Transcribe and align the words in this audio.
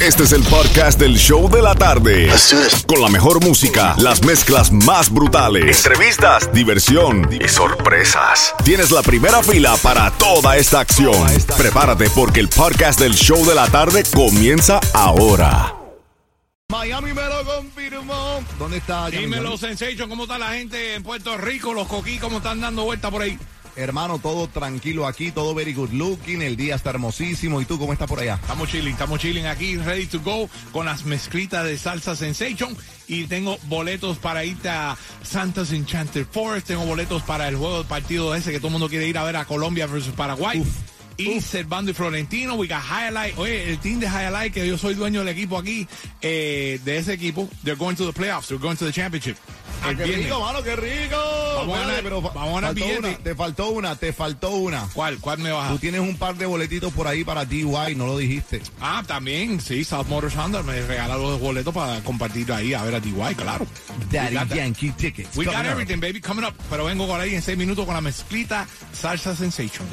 Este 0.00 0.22
es 0.22 0.32
el 0.32 0.44
podcast 0.44 1.00
del 1.00 1.16
show 1.16 1.50
de 1.50 1.60
la 1.60 1.74
tarde. 1.74 2.30
Con 2.86 3.02
la 3.02 3.08
mejor 3.08 3.44
música, 3.44 3.96
las 3.98 4.24
mezclas 4.24 4.70
más 4.70 5.12
brutales, 5.12 5.84
entrevistas, 5.84 6.52
diversión 6.52 7.28
y 7.32 7.48
sorpresas. 7.48 8.54
Tienes 8.64 8.92
la 8.92 9.02
primera 9.02 9.42
fila 9.42 9.76
para 9.82 10.12
toda 10.12 10.56
esta 10.56 10.78
acción. 10.78 11.26
Prepárate 11.56 12.08
porque 12.10 12.38
el 12.38 12.48
podcast 12.48 13.00
del 13.00 13.14
show 13.14 13.44
de 13.44 13.56
la 13.56 13.66
tarde 13.66 14.04
comienza 14.14 14.78
ahora. 14.94 15.74
Miami 16.70 17.12
me 17.12 17.24
lo 17.24 17.44
confirmó. 17.44 18.40
¿Dónde 18.56 18.76
está? 18.76 19.10
Dímelo? 19.10 19.56
Sensation, 19.58 20.08
¿cómo 20.08 20.24
está 20.24 20.38
la 20.38 20.50
gente 20.50 20.94
en 20.94 21.02
Puerto 21.02 21.36
Rico? 21.36 21.74
Los 21.74 21.88
coquí, 21.88 22.18
¿cómo 22.18 22.36
están 22.36 22.60
dando 22.60 22.84
vuelta 22.84 23.10
por 23.10 23.22
ahí? 23.22 23.36
Hermano, 23.78 24.18
todo 24.18 24.48
tranquilo 24.48 25.06
aquí, 25.06 25.30
todo 25.30 25.54
very 25.54 25.72
good 25.72 25.92
looking. 25.92 26.42
El 26.42 26.56
día 26.56 26.74
está 26.74 26.90
hermosísimo. 26.90 27.60
¿Y 27.60 27.64
tú 27.64 27.78
cómo 27.78 27.92
estás 27.92 28.08
por 28.08 28.18
allá? 28.18 28.34
Estamos 28.34 28.68
chilling, 28.68 28.92
estamos 28.92 29.20
chilling 29.20 29.46
aquí, 29.46 29.76
ready 29.76 30.06
to 30.06 30.18
go 30.20 30.50
con 30.72 30.86
las 30.86 31.04
mezclitas 31.04 31.64
de 31.64 31.78
salsa 31.78 32.16
Sensation. 32.16 32.76
Y 33.06 33.28
tengo 33.28 33.56
boletos 33.68 34.18
para 34.18 34.44
irte 34.44 34.68
a 34.68 34.96
Santa's 35.22 35.70
Enchanted 35.70 36.26
Forest. 36.26 36.66
Tengo 36.66 36.84
boletos 36.86 37.22
para 37.22 37.46
el 37.46 37.54
juego 37.54 37.78
del 37.78 37.86
partido 37.86 38.34
ese 38.34 38.50
que 38.50 38.58
todo 38.58 38.66
el 38.66 38.72
mundo 38.72 38.88
quiere 38.88 39.06
ir 39.06 39.16
a 39.16 39.22
ver 39.22 39.36
a 39.36 39.44
Colombia 39.44 39.86
versus 39.86 40.12
Paraguay. 40.12 40.60
Y 41.16 41.40
Servando 41.40 41.92
y 41.92 41.94
Florentino, 41.94 42.54
we 42.56 42.66
got 42.66 42.82
Highlight. 42.82 43.38
Oye, 43.38 43.70
el 43.70 43.78
team 43.78 44.00
de 44.00 44.06
Highlight, 44.06 44.54
que 44.54 44.66
yo 44.66 44.76
soy 44.76 44.94
dueño 44.94 45.20
del 45.20 45.28
equipo 45.28 45.56
aquí, 45.56 45.86
eh, 46.20 46.80
de 46.84 46.98
ese 46.98 47.12
equipo, 47.12 47.48
they're 47.62 47.78
going 47.78 47.94
to 47.94 48.06
the 48.06 48.12
playoffs, 48.12 48.48
they're 48.48 48.60
going 48.60 48.76
to 48.76 48.84
the 48.84 48.92
championship. 48.92 49.36
Ah, 49.82 49.94
qué 49.96 50.04
rico, 50.04 50.40
mano, 50.40 50.62
qué 50.62 50.76
rico. 50.76 51.16
Vamos 51.56 51.76
a 51.78 51.80
Espérate, 51.82 52.02
pero 52.02 52.20
vamos 52.22 52.36
a 52.36 52.60
ganar 52.60 52.62
faltó 52.74 52.84
billete. 52.84 52.98
una, 53.08 53.18
te 53.18 53.34
faltó 53.34 53.68
una, 53.70 53.96
te 53.96 54.12
faltó 54.12 54.50
una. 54.50 54.88
¿Cuál? 54.92 55.18
¿Cuál 55.18 55.38
me 55.38 55.50
baja? 55.52 55.70
Tú 55.70 55.78
tienes 55.78 56.00
un 56.00 56.16
par 56.16 56.36
de 56.36 56.46
boletitos 56.46 56.92
por 56.92 57.06
ahí 57.06 57.24
para 57.24 57.44
DY, 57.44 57.94
no 57.96 58.06
lo 58.06 58.18
dijiste. 58.18 58.60
Ah, 58.80 59.02
también, 59.06 59.60
sí, 59.60 59.84
South 59.84 60.06
Motor 60.08 60.30
Sanders 60.32 60.64
me 60.64 60.80
regala 60.82 61.16
los 61.16 61.40
boletos 61.40 61.72
para 61.74 62.00
compartir 62.00 62.52
ahí 62.52 62.74
a 62.74 62.82
ver 62.82 62.94
a 62.96 63.00
DY, 63.00 63.34
claro. 63.36 63.66
Daddy. 64.10 64.36
Yankee 64.56 64.90
Tickets. 64.92 65.36
We 65.36 65.44
got 65.44 65.64
everything, 65.66 66.00
baby, 66.00 66.20
coming 66.20 66.44
up. 66.44 66.54
Pero 66.70 66.84
vengo 66.84 67.06
por 67.06 67.20
ahí 67.20 67.34
en 67.34 67.42
seis 67.42 67.56
minutos 67.58 67.84
con 67.84 67.94
la 67.94 68.00
mezclita 68.00 68.66
Salsa 68.92 69.34
Sensation. 69.36 69.86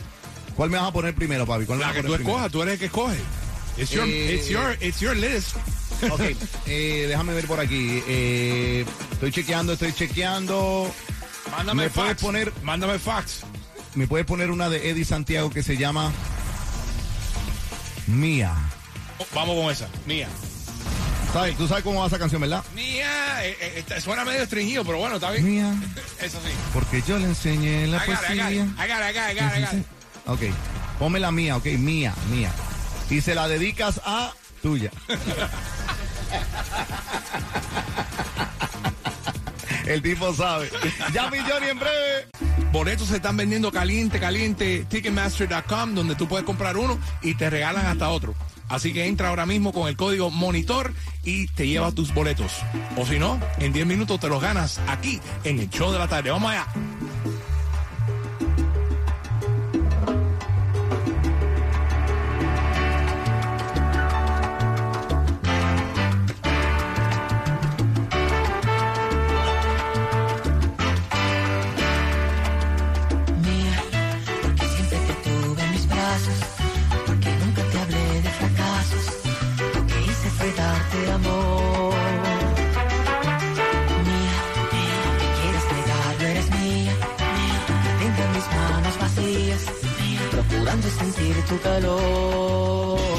¿Cuál 0.56 0.70
me 0.70 0.78
vas 0.78 0.88
a 0.88 0.94
poner 0.94 1.14
primero, 1.14 1.46
papi? 1.46 1.66
¿Cuál 1.66 1.80
me 1.80 1.84
La 1.84 1.88
vas 1.90 1.96
que 1.98 2.02
tú 2.04 2.08
poner 2.14 2.22
escojas, 2.22 2.52
tú 2.52 2.62
eres 2.62 2.74
el 2.74 2.80
que 2.80 2.86
escoge. 2.86 3.18
It's 3.78 3.92
your, 3.92 4.08
Eh, 4.08 4.36
it's 4.36 4.48
your, 4.48 4.78
it's 4.80 5.00
your 5.02 5.16
list. 5.16 5.58
Ok, 6.12 6.22
eh, 6.68 7.06
déjame 7.08 7.34
ver 7.34 7.48
por 7.48 7.60
aquí. 7.60 8.02
Eh, 8.08 8.86
estoy 9.12 9.32
chequeando, 9.32 9.74
estoy 9.74 9.94
chequeando. 9.94 10.94
Mándame 11.52 11.84
¿Me 11.84 11.90
puedes 11.90 12.12
fax. 12.12 12.22
poner- 12.24 12.54
Mándame 12.64 13.00
fax. 13.00 13.42
¿Me 13.96 14.08
puedes 14.08 14.26
poner 14.26 14.52
una 14.52 14.70
de 14.70 14.90
Eddie 14.90 15.06
Santiago 15.06 15.50
que 15.50 15.64
se 15.64 15.78
llama 15.78 16.12
Mía? 18.08 18.54
Oh, 19.20 19.26
vamos 19.34 19.56
con 19.62 19.72
esa, 19.72 19.88
mía. 20.06 20.28
¿Sabes? 21.34 21.58
Tú 21.58 21.68
sabes 21.68 21.84
cómo 21.84 22.02
va 22.02 22.08
esa 22.08 22.20
canción, 22.20 22.42
¿verdad? 22.42 22.64
Mía, 22.74 23.46
eh, 23.46 23.58
eh, 23.60 23.74
está- 23.78 24.00
suena 24.00 24.24
medio 24.26 24.42
estringido, 24.44 24.86
pero 24.86 24.98
bueno, 25.00 25.16
está 25.16 25.32
bien. 25.32 25.46
Mía, 25.46 25.74
Eso 26.22 26.40
sí. 26.46 26.52
porque 26.74 27.02
yo 27.08 27.18
le 27.18 27.26
enseñé 27.26 27.88
la 27.88 27.98
it, 27.98 28.04
poesía. 28.06 28.52
It, 28.52 28.58
I 28.58 29.38
got 29.68 29.74
it. 29.74 29.86
Ok, 30.28 30.42
ponme 31.00 31.20
la 31.20 31.32
mía, 31.32 31.58
ok, 31.58 31.66
mía, 31.78 32.14
mía. 32.32 32.52
Y 33.10 33.22
se 33.22 33.36
la 33.36 33.48
dedicas 33.48 34.02
a 34.06 34.34
tuya. 34.62 34.92
El 39.86 40.02
tipo 40.02 40.34
sabe. 40.34 40.70
Ya 41.14 41.30
Johnny 41.30 41.70
en 41.70 41.80
breve. 41.80 42.28
Boletos 42.72 43.08
se 43.08 43.18
están 43.18 43.38
vendiendo 43.38 43.72
caliente, 43.72 44.20
caliente, 44.20 44.86
ticketmaster.com, 44.90 45.94
donde 45.94 46.16
tú 46.16 46.28
puedes 46.28 46.46
comprar 46.46 46.76
uno 46.76 47.00
y 47.22 47.36
te 47.36 47.50
regalan 47.50 47.86
hasta 47.86 48.10
otro. 48.10 48.34
Así 48.68 48.94
que 48.94 49.06
entra 49.06 49.30
ahora 49.30 49.46
mismo 49.46 49.72
con 49.72 49.88
el 49.88 49.96
código 49.96 50.32
monitor 50.32 50.92
y 51.24 51.48
te 51.48 51.68
llevas 51.68 51.94
tus 51.94 52.14
boletos. 52.14 52.52
O 52.98 53.06
si 53.06 53.20
no, 53.20 53.40
en 53.60 53.74
10 53.74 53.86
minutos 53.86 54.20
te 54.20 54.28
los 54.28 54.42
ganas 54.42 54.80
aquí 54.88 55.22
en 55.44 55.60
el 55.60 55.70
show 55.70 55.92
de 55.92 56.00
la 56.00 56.08
tarde. 56.08 56.32
Vamos 56.32 56.52
allá. 56.52 56.68
Darte 80.76 81.12
amor. 81.12 81.94
Mía, 84.08 84.38
mía, 84.74 84.98
aunque 85.08 85.28
quieras 85.38 85.66
negarlo, 85.76 86.26
eres 86.34 86.50
mía, 86.52 86.96
mía, 87.38 87.60
tenga 88.00 88.26
mis 88.36 88.48
manos 88.58 88.96
vacías, 89.04 89.62
mía, 90.00 90.22
procurando 90.32 90.88
sentir 91.00 91.36
tu 91.50 91.60
calor. 91.62 93.15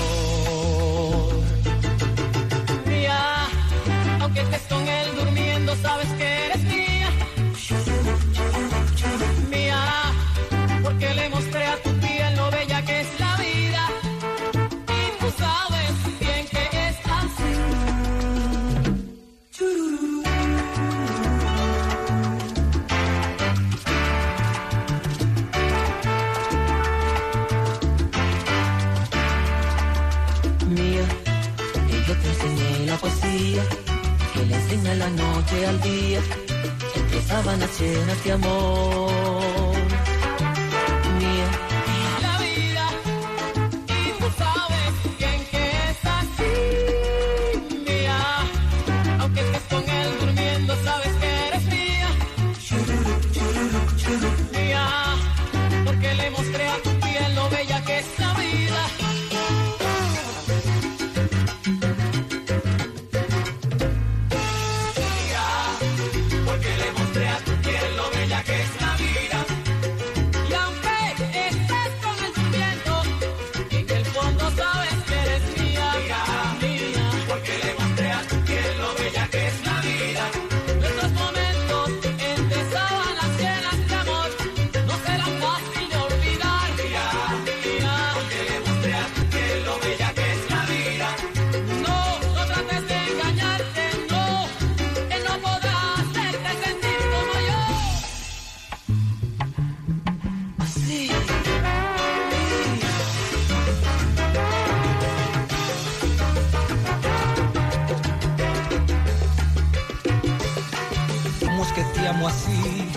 Te 111.95 112.09
amo 112.09 112.29
así? 112.29 112.89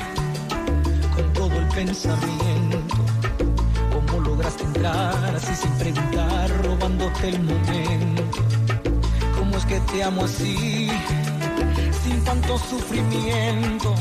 Con 1.15 1.33
todo 1.33 1.53
el 1.57 1.67
pensamiento. 1.67 2.77
¿Cómo 3.91 4.19
lograste 4.19 4.63
entrar 4.63 5.35
así 5.35 5.55
sin 5.55 5.71
preguntar, 5.73 6.49
robándote 6.63 7.29
el 7.29 7.43
momento? 7.43 8.23
¿Cómo 9.37 9.57
es 9.57 9.65
que 9.65 9.79
te 9.91 10.03
amo 10.03 10.25
así? 10.25 10.89
Sin 12.03 12.23
tanto 12.23 12.57
sufrimiento. 12.57 13.95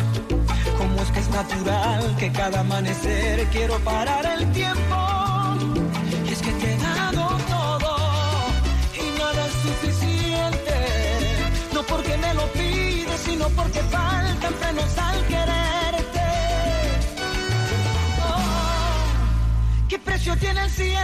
¿Cómo 0.78 1.02
es 1.02 1.10
que 1.10 1.20
es 1.20 1.30
natural 1.30 2.16
que 2.18 2.32
cada 2.32 2.60
amanecer 2.60 3.46
quiero 3.48 3.78
parar 3.80 4.24
el 4.38 4.50
tiempo? 4.52 4.96
Y 6.26 6.32
es 6.32 6.42
que 6.42 6.52
te 6.52 6.77
porque 13.56 13.80
faltan 13.80 14.54
frenos 14.54 14.98
al 14.98 15.26
quererte. 15.26 16.20
Oh, 18.22 19.88
¿Qué 19.88 19.98
precio 19.98 20.36
tiene 20.36 20.64
el 20.64 20.70
cielo? 20.70 20.98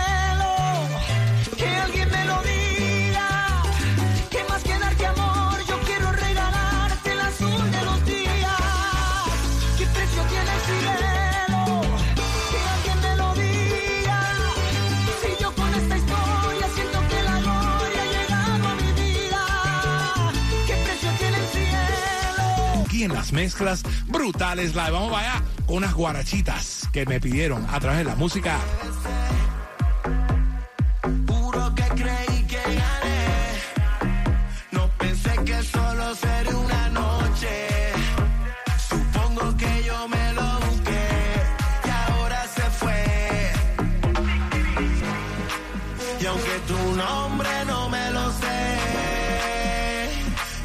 en 23.05 23.13
las 23.13 23.33
mezclas 23.33 23.83
brutales. 24.07 24.75
La 24.75 24.91
vamos 24.91 25.17
allá 25.17 25.43
con 25.67 25.77
unas 25.77 25.95
guarachitas 25.95 26.89
que 26.93 27.07
me 27.07 27.21
pidieron 27.21 27.67
a 27.71 27.81
través 27.81 27.99
de 27.99 28.05
la 28.05 28.17
música. 28.17 28.59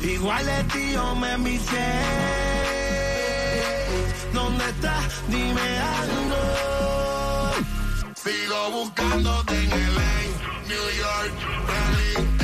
Igual 0.02 0.46
de 0.46 0.64
ti 0.66 0.96
me 1.20 1.38
miché. 1.38 1.92
¿Dónde 4.34 4.70
estás? 4.70 5.22
Dime 5.28 5.80
algo. 6.02 6.42
Sigo 8.16 8.72
buscándote 8.72 9.56
en 9.56 9.70
LA, 9.70 10.14
New 10.68 10.90
York, 11.00 11.34
Berlín. 11.68 12.39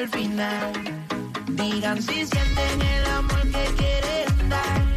al 0.00 0.08
final. 0.08 0.72
Digan 1.48 2.00
si 2.00 2.24
sienten 2.26 2.80
el 2.80 3.06
amor 3.06 3.42
que 3.42 3.64
quieren 3.76 4.48
dar. 4.48 4.89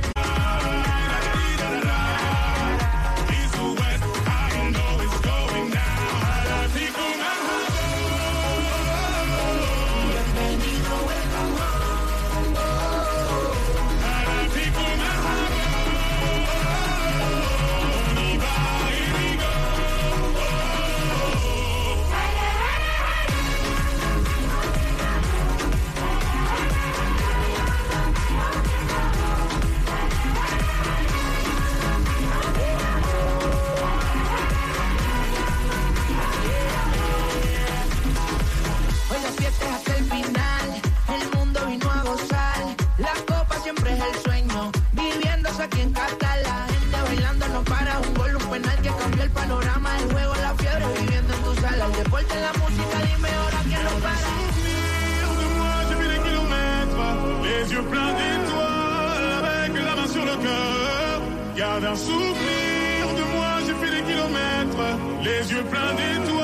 d'un 61.79 61.95
souvenir 61.95 63.07
de 63.17 63.23
moi, 63.35 63.47
j'ai 63.65 63.73
fait 63.73 63.95
des 63.95 64.03
kilomètres, 64.03 64.99
les 65.23 65.51
yeux 65.51 65.63
pleins 65.63 65.93
d'étoiles. 65.95 66.42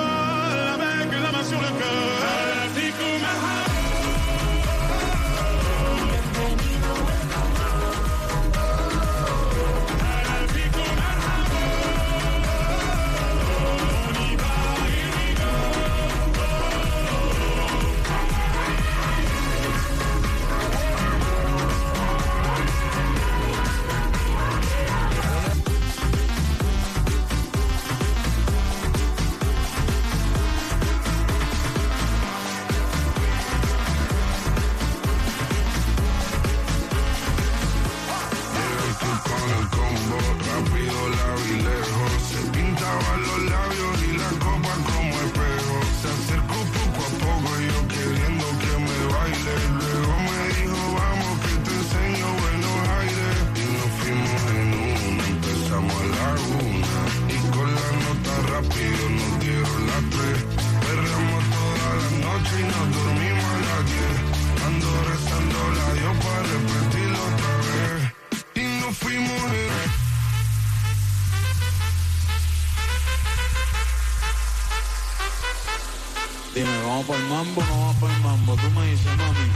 Dime, 76.53 76.81
vamos 76.83 77.05
por 77.05 77.15
el 77.15 77.27
mambo, 77.27 77.63
no 77.63 77.79
vamos 77.79 77.95
por 77.97 78.09
el 78.09 78.19
mambo. 78.21 78.55
Tú 78.55 78.69
me 78.71 78.85
dices, 78.87 79.17
mami, 79.17 79.51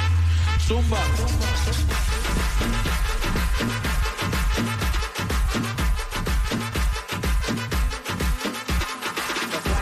zumba. 0.67 0.97
zumba, 1.17 1.47
zumba. 1.65 1.97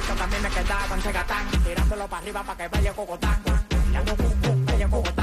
Los 0.07 0.17
también 0.17 0.41
me 0.41 0.49
quedaban, 0.49 1.01
se 1.01 1.59
tirándolo 1.59 2.07
para 2.07 2.21
arriba 2.21 2.43
para 2.43 2.57
que 2.57 2.67
vaya 2.69 2.93
Cogotá. 2.93 3.39
Ya 3.91 4.03
no, 4.03 4.15
vaya 4.65 4.87
Cogotá. 4.87 5.20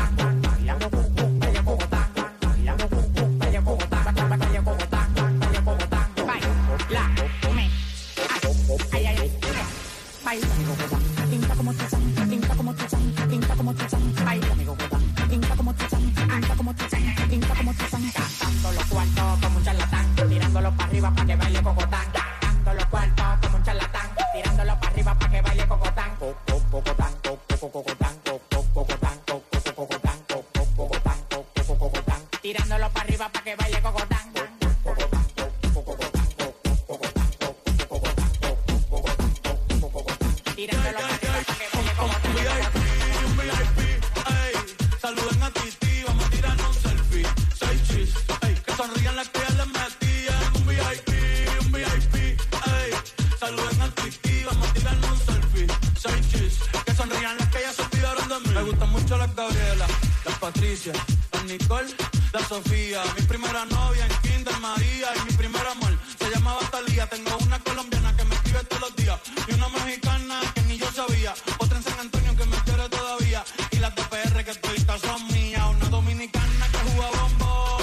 Las 60.68 61.44
Nicole, 61.46 61.88
la 62.30 62.40
Sofía. 62.46 63.02
Mi 63.18 63.24
primera 63.24 63.64
novia 63.64 64.04
en 64.04 64.12
Kinder 64.20 64.54
María 64.60 65.08
y 65.16 65.30
mi 65.30 65.32
primer 65.32 65.66
amor 65.66 65.96
se 66.18 66.30
llamaba 66.30 66.60
Talía. 66.70 67.06
Tengo 67.08 67.38
una 67.38 67.58
colombiana 67.60 68.14
que 68.14 68.24
me 68.24 68.34
escribe 68.34 68.62
todos 68.64 68.82
los 68.82 68.96
días 68.96 69.18
y 69.48 69.54
una 69.54 69.70
mexicana 69.70 70.40
que 70.54 70.60
ni 70.64 70.76
yo 70.76 70.92
sabía. 70.92 71.32
Otra 71.56 71.78
en 71.78 71.82
San 71.84 71.98
Antonio 71.98 72.36
que 72.36 72.44
me 72.44 72.56
quiere 72.64 72.86
todavía 72.90 73.42
y 73.70 73.76
las 73.76 73.96
de 73.96 74.02
PR 74.02 74.44
que 74.44 74.54
toditas 74.56 75.00
son 75.00 75.26
mías. 75.28 75.64
Una 75.74 75.88
dominicana 75.88 76.66
que 76.70 76.78
juega 76.90 77.10
bombón, 77.18 77.82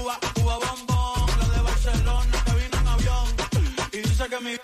uva, 0.00 0.20
uva 0.36 0.58
bombón. 0.58 1.40
La 1.40 1.48
de 1.56 1.60
Barcelona 1.60 2.44
que 2.44 2.52
vino 2.52 2.78
en 2.82 2.86
avión 2.86 3.26
y 3.90 3.96
dice 3.96 4.28
que 4.28 4.40
mi 4.42 4.56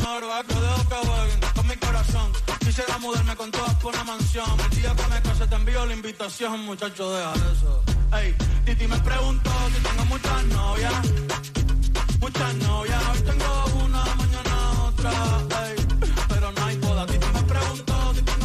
no 0.00 0.20
dejo 0.20 0.88
que 0.88 1.08
jueguen 1.08 1.40
con 1.56 1.66
mi 1.66 1.76
corazón. 1.76 2.43
Quisiera 2.74 2.98
mudarme 2.98 3.36
con 3.36 3.52
todas 3.52 3.72
por 3.76 3.94
una 3.94 4.02
mansión. 4.02 4.50
El 4.58 4.70
día 4.82 4.92
que 4.96 5.06
me 5.06 5.22
case 5.22 5.46
te 5.46 5.54
envío 5.54 5.86
la 5.86 5.94
invitación, 5.94 6.64
muchacho, 6.64 7.08
deja 7.12 7.32
eso. 7.52 7.84
Ey, 8.18 8.34
Titi 8.64 8.88
me 8.88 8.98
preguntó 8.98 9.50
si 9.72 9.80
tengo 9.80 10.04
muchas 10.06 10.44
novias. 10.46 10.92
Muchas 12.18 12.54
novias, 12.56 13.00
hoy 13.12 13.20
tengo 13.20 13.64
una, 13.84 14.04
mañana 14.16 14.82
otra. 14.88 15.12
Ey, 15.68 15.76
pero 16.28 16.50
no 16.50 16.64
hay 16.64 16.76
boda. 16.78 17.06
Titi 17.06 17.26
me 17.32 17.42
preguntó 17.44 18.12
si 18.12 18.22
tengo 18.22 18.43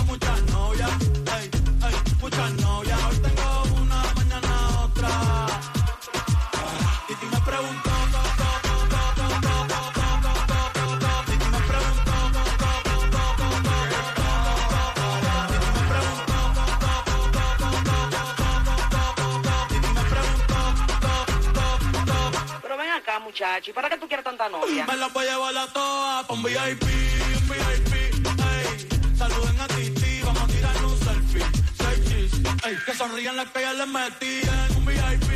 Me 24.51 24.97
la 24.97 25.07
voy 25.09 25.27
a 25.27 25.31
llevar 25.31 25.57
a 25.57 25.67
pa' 25.67 26.33
un 26.33 26.41
VIP, 26.41 26.81
un 26.81 27.49
VIP, 27.49 27.93
ey. 27.93 29.15
Saluden 29.15 29.59
a 29.59 29.67
Titi, 29.67 30.21
vamos 30.23 30.41
a 30.41 30.47
tirar 30.47 30.85
un 30.85 30.97
selfie. 30.97 31.45
Seis 31.77 31.99
chis, 32.07 32.33
ey. 32.65 32.75
Que 32.83 32.95
sonrían 32.95 33.35
las 33.35 33.51
que 33.51 33.61
ya 33.61 33.73
les 33.73 33.87
metían. 33.87 34.75
Un 34.75 34.85
VIP, 34.85 35.29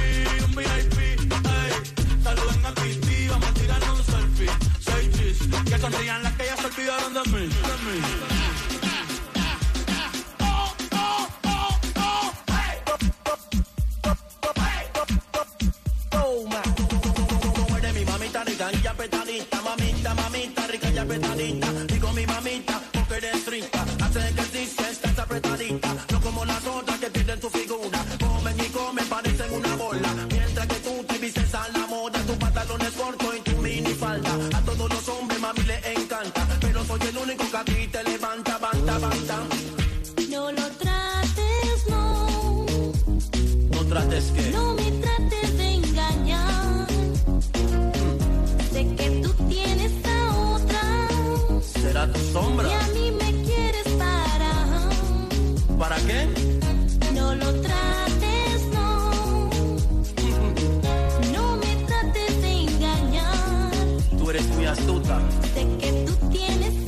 un 0.45 0.55
VIP, 0.55 0.97
ey. 0.99 2.23
Saluden 2.23 2.65
a 2.65 2.73
Titi, 2.73 3.27
vamos 3.27 3.49
a 3.49 3.53
tirar 3.53 3.83
un 3.91 4.03
selfie. 4.03 4.49
Seis 4.79 5.09
chis, 5.15 5.37
que 5.69 5.77
sonrían 5.77 6.23
las 6.23 6.33
que 6.33 6.45
ya 6.45 6.57
se 6.57 6.65
olvidaron 6.65 7.13
de 7.13 7.21
mí. 7.29 7.47
De 7.47 7.77
mí. 7.85 8.42
Apretadita. 25.33 26.12
¿Para 55.83 55.97
qué? 55.97 56.25
No 57.13 57.35
lo 57.35 57.51
trates, 57.59 58.67
no. 58.71 59.49
No 61.33 61.57
me 61.57 61.75
trates 61.85 62.41
de 62.41 62.51
engañar. 62.61 63.71
Tú 64.17 64.29
eres 64.29 64.47
muy 64.55 64.65
astuta. 64.65 65.19
Sé 65.53 65.67
que 65.81 66.05
tú 66.05 66.29
tienes 66.29 66.82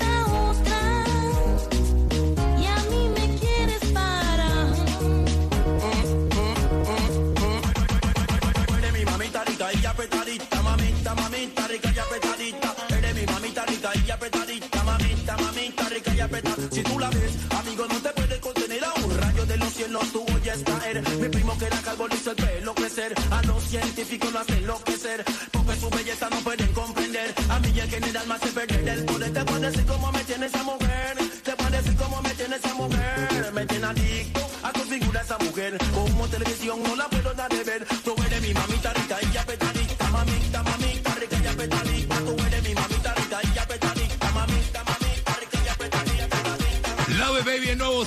de 19.47 19.57
los 19.57 19.73
cielos 19.73 20.11
tú 20.11 20.25
oyes 20.35 20.63
caer. 20.63 21.01
Mi 21.19 21.29
primo 21.29 21.57
que 21.57 21.65
era 21.65 21.81
calvo 21.81 22.07
hizo 22.11 22.31
el 22.31 22.35
pelo 22.37 22.73
crecer. 22.75 23.13
A 23.31 23.41
los 23.43 23.63
científicos 23.63 24.31
lo 24.33 24.39
hace 24.39 24.57
enloquecer. 24.57 25.23
Porque 25.51 25.75
su 25.79 25.89
belleza 25.89 26.29
no 26.29 26.37
pueden 26.37 26.71
comprender. 26.73 27.33
A 27.49 27.59
mí 27.59 27.79
el 27.79 27.89
general 27.89 28.27
me 28.27 28.33
hace 28.35 28.47
perder 28.47 28.89
el 28.89 29.05
poder. 29.05 29.33
Te 29.33 29.45
puedo 29.45 29.59
decir 29.59 29.85
cómo 29.85 30.11
me 30.11 30.23
tiene 30.23 30.45
esa 30.47 30.63
mujer. 30.63 30.84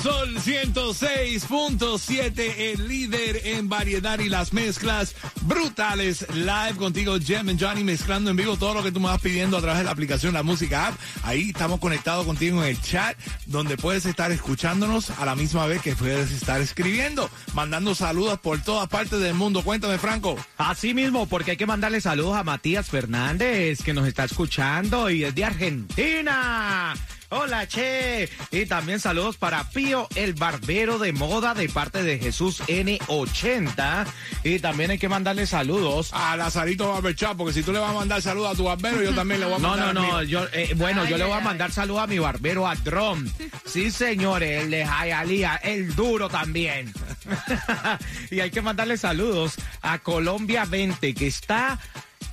Sol 0.02 0.36
106.7, 0.36 2.54
el 2.58 2.88
líder 2.88 3.42
en 3.44 3.68
variedad 3.68 4.18
y 4.18 4.28
las 4.28 4.52
mezclas 4.52 5.14
brutales. 5.42 6.26
Live 6.34 6.74
contigo, 6.76 7.18
Jem 7.18 7.48
and 7.48 7.60
Johnny, 7.60 7.84
mezclando 7.84 8.30
en 8.30 8.36
vivo 8.36 8.56
todo 8.56 8.74
lo 8.74 8.82
que 8.82 8.92
tú 8.92 9.00
me 9.00 9.06
vas 9.06 9.20
pidiendo 9.20 9.56
a 9.56 9.60
través 9.60 9.78
de 9.78 9.84
la 9.84 9.90
aplicación 9.90 10.34
La 10.34 10.42
Música 10.42 10.88
App. 10.88 10.94
Ahí 11.22 11.50
estamos 11.50 11.80
conectados 11.80 12.26
contigo 12.26 12.62
en 12.62 12.68
el 12.68 12.80
chat, 12.80 13.16
donde 13.46 13.76
puedes 13.76 14.06
estar 14.06 14.30
escuchándonos 14.30 15.10
a 15.10 15.24
la 15.24 15.34
misma 15.34 15.66
vez 15.66 15.82
que 15.82 15.96
puedes 15.96 16.30
estar 16.32 16.60
escribiendo, 16.60 17.30
mandando 17.54 17.94
saludos 17.94 18.38
por 18.40 18.60
todas 18.62 18.88
partes 18.88 19.20
del 19.20 19.34
mundo. 19.34 19.62
Cuéntame, 19.62 19.98
Franco. 19.98 20.36
Así 20.56 20.94
mismo, 20.94 21.26
porque 21.26 21.52
hay 21.52 21.56
que 21.56 21.66
mandarle 21.66 22.00
saludos 22.00 22.36
a 22.36 22.44
Matías 22.44 22.88
Fernández, 22.88 23.82
que 23.82 23.94
nos 23.94 24.06
está 24.06 24.24
escuchando 24.24 25.10
y 25.10 25.24
es 25.24 25.34
de 25.34 25.44
Argentina. 25.44 26.94
Hola, 27.30 27.66
che. 27.68 28.28
Y 28.50 28.64
también 28.64 29.00
saludos 29.00 29.36
para 29.36 29.68
Pío, 29.70 30.08
el 30.14 30.32
barbero 30.32 30.98
de 30.98 31.12
moda, 31.12 31.52
de 31.52 31.68
parte 31.68 32.02
de 32.02 32.18
Jesús 32.18 32.62
N80. 32.68 34.06
Y 34.44 34.60
también 34.60 34.90
hay 34.92 34.98
que 34.98 35.10
mandarle 35.10 35.46
saludos 35.46 36.10
a 36.14 36.36
Lazarito 36.38 36.88
Barbershop, 36.90 37.36
porque 37.36 37.52
si 37.52 37.62
tú 37.62 37.72
le 37.72 37.80
vas 37.80 37.90
a 37.90 37.94
mandar 37.94 38.22
saludos 38.22 38.52
a 38.52 38.56
tu 38.56 38.64
barbero, 38.64 39.02
yo 39.02 39.14
también 39.14 39.40
le 39.40 39.46
voy 39.46 39.56
a 39.56 39.58
No, 39.58 39.68
mandar. 39.68 39.94
no, 39.94 40.00
no. 40.00 40.06
mío. 40.06 40.22
Yo, 40.22 40.46
eh, 40.54 40.72
bueno, 40.76 41.02
Ay, 41.02 41.10
yo 41.10 41.18
le 41.18 41.24
voy 41.24 41.34
ay, 41.34 41.40
a 41.40 41.44
mandar 41.44 41.70
saludos 41.70 42.04
a 42.04 42.06
mi 42.06 42.18
barbero, 42.18 42.66
a 42.66 42.74
Drom. 42.76 43.28
Sí, 43.66 43.90
señores, 43.90 44.62
el 44.64 44.70
de 44.70 44.86
Jayalía, 44.86 45.56
el 45.56 45.94
duro 45.94 46.30
también. 46.30 46.92
y 48.30 48.40
hay 48.40 48.50
que 48.50 48.62
mandarle 48.62 48.96
saludos 48.96 49.56
a 49.82 49.98
Colombia 49.98 50.64
20, 50.64 51.12
que 51.12 51.26
está 51.26 51.78